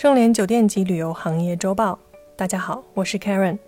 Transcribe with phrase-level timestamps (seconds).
[0.00, 1.98] 盛联酒店及旅游行业周报，
[2.34, 3.58] 大家好，我是 Karen。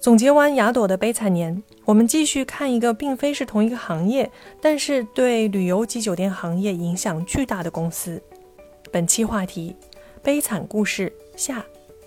[0.00, 4.30] 总结完雅朵的悲惨年，我们继续看一个并非是同一个行业，
[4.62, 8.22] 但是对旅游及酒店行业影响巨大的公司。
[8.90, 9.76] 本期话题：
[10.22, 11.62] 悲惨故事下，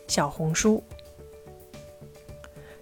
[0.08, 0.82] 小红书。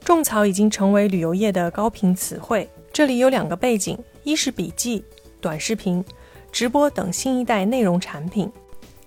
[0.05, 2.69] 种草已经成为旅游业的高频词汇。
[2.93, 5.03] 这里有两个背景：一是笔记、
[5.41, 6.01] 短视频、
[6.49, 8.49] 直播等新一代内容产品，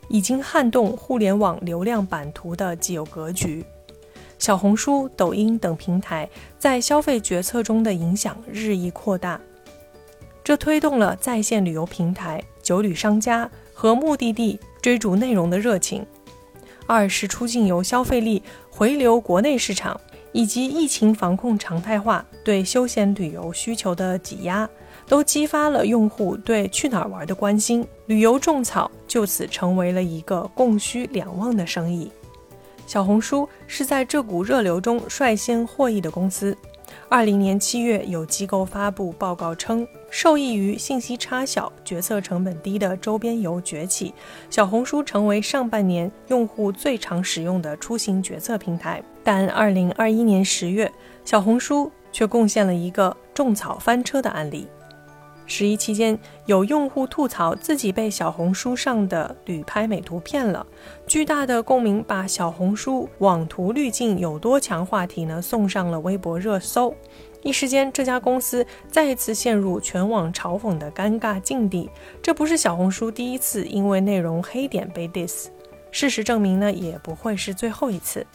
[0.09, 3.65] 已经撼动互联网流量版图的既有格局。
[4.39, 9.41] 小红书、抖音等平台在消费决策中的影响日益扩大，
[10.45, 16.07] 这推动了在线旅游平台、酒旅商家和目的地追逐内容的热情。
[16.87, 20.01] 二是出境游消费力回流国内市场，
[20.33, 24.67] 以及疫情防控常态化对休闲旅游需求的挤压，
[25.07, 27.87] 都激发了用户对去哪儿玩的关心。
[28.07, 32.13] 旅游种草就此成为了一个供需两旺的生意。
[32.87, 36.57] 小红书是在这股热流中率先获益的公司。
[37.11, 44.15] 二零年七月，有机构发布报告称，受益于信息差小、决策成本低的周边游崛起，
[44.49, 49.03] 小红书成为上半年用户最常使用的出行决策平台。
[49.23, 50.91] 但二零二一年十月，
[51.27, 54.67] 小红书却贡献了一个种草翻车的案例。
[55.49, 60.65] 十一期间，有用户吐槽自己被小红书上的旅拍美图骗了，
[61.07, 66.95] 巨大的共鸣把小红书网图滤镜有多强话题呢送上了微博热搜。
[67.43, 71.89] 一时间，这家公司再次陷入全网嘲讽的尴尬境地。
[72.23, 75.47] 这不是小红书第一次因为内容黑点被 diss，
[75.91, 78.27] 事实证明呢，也不会是最后一次。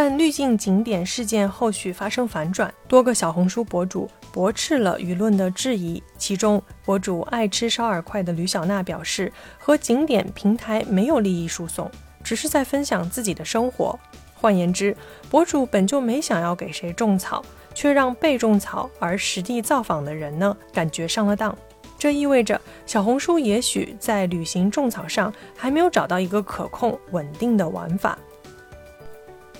[0.00, 6.00] 但滤镜景点事件后续发生反转，多个小红书博主驳斥了舆论的质疑。
[6.16, 11.90] 其中，博主爱吃烧饵块的吕小娜表示，和景点平台没有利益输送，
[12.22, 13.98] 只是在分享自己的生活。
[14.34, 14.96] 换言之，
[15.28, 21.52] 博主本就没想要给谁种草，却让被种草而实地造访的人呢，感觉上了当。
[21.98, 28.16] 这意味着小红书也许在旅行种草上还没有找到一个可控稳定的玩法。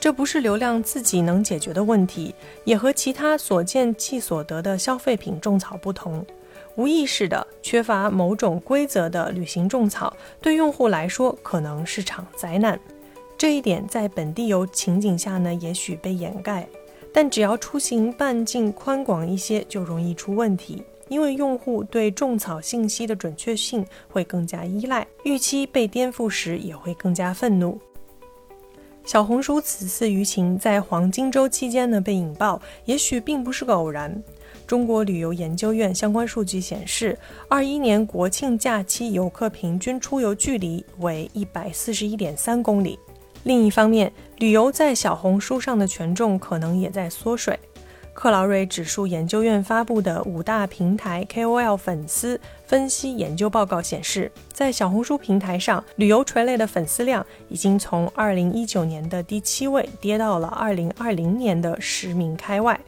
[0.00, 6.24] 这不是流量自己能解决的问题，也和其他所见即所得的消费品种草不同。
[6.76, 12.78] 无意识的缺乏某种规则的旅行种草，对用户来说可能是场灾难。
[13.36, 16.68] 这一点在本地游情景下呢，也许被掩盖，
[17.12, 20.82] 但只要出行半径宽广一些，就容易出问题。
[21.08, 27.80] 因为用户对种草信息的准确性会更加依赖，预期被颠覆时也会更加愤怒。
[29.08, 34.22] 小红书此次舆情在黄金周期间呢被引爆，也许并不是个偶然。
[34.66, 42.98] 中国旅游研究院相关数据显示，二一年国庆假期游客平均出游距离为一百四十一点三公里。
[43.44, 47.58] 另一方面，旅游在小红书上的权重可能也在缩水。
[48.18, 62.80] 克劳瑞指数研究院发布的五大平台 KOL 粉丝分析研究报告显示，在小红书平台上，旅游垂类的粉丝量已经从2019年的第七位跌到了2020年的十名开外。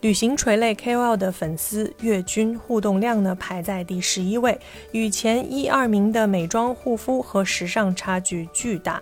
[0.00, 4.58] 旅行垂类 KOL 的粉丝月均互动量呢排在第十一位，
[4.92, 8.98] 与前一二名的美妆护肤和时尚差距巨大。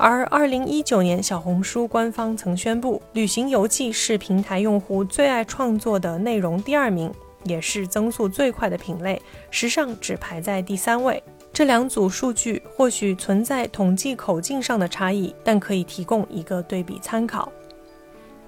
[0.00, 9.20] 而二零一九年，小红书官方曾宣布，旅行游记是平台用户最爱创作的内容第二名，也是增速最快的品类。
[9.50, 11.20] 时尚只排在第三位。
[11.52, 17.50] 这两组数据或许存在统计口径上的差异，但可以提供一个对比参考。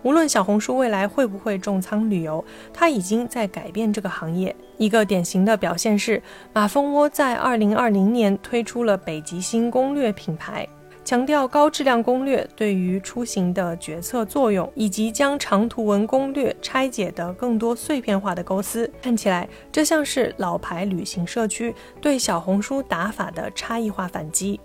[0.05, 4.55] 无论小红书未来会不会重仓旅游，它已经在改变这个行业。
[4.79, 6.23] 一个典型的表现是，
[6.53, 10.65] 马蜂窝在二零二零年推出了北极星攻略品牌。
[11.11, 18.89] 强调高质量攻略对于出行的决策作用，以及将长图文攻略拆解的更多碎片化的构思。
[19.03, 24.61] 看起来，这像是老牌旅行社区对小红书打法的差异化反击。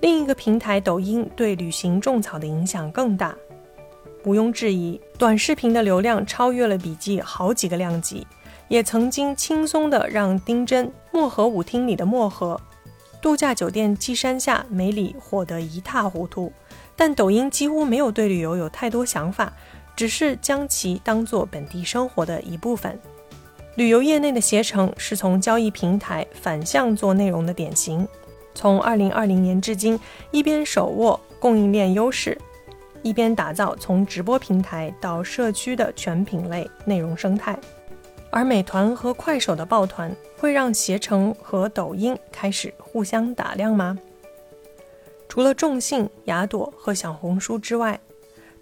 [0.00, 3.36] 另一个平台抖音对旅行种草的影响更大。
[4.24, 8.26] 毋庸置疑，短视频的流量超越了笔记好几个量级，
[8.68, 12.58] 也曾经轻松的让丁真漠河舞厅里的漠河。
[13.26, 16.52] 度假酒店季山下美里火得一塌糊涂，
[16.94, 19.52] 但抖音几乎没有对旅游有太多想法，
[19.96, 22.96] 只是将其当做本地生活的一部分。
[23.74, 28.06] 旅游业内的携程是从交易平台反向做内容的典型，
[28.54, 29.98] 从2020年至今，
[30.30, 32.38] 一边手握供应链优势，
[33.02, 37.58] 一边打造从直播平台到社区的全品类内容生态。
[38.30, 43.98] 而美团和快手的抱团会让携程和抖音开始互相打量吗？
[45.28, 47.98] 除了众信、雅朵和小红书之外，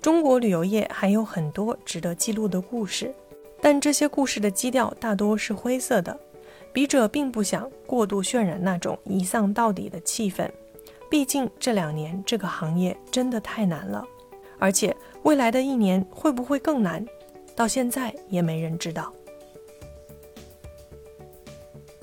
[0.00, 3.14] 中国旅游业还有很多值得记录的故事。
[3.61, 6.19] 但这些故事的基调大多是灰色的，
[6.72, 10.49] 笔者并不想过度渲染那种一丧到底的气氛。
[11.08, 14.05] 毕竟这两年这个行业真的太难了，
[14.58, 17.05] 而且未来的一年会不会更难，
[17.56, 19.12] 到现在也没人知道。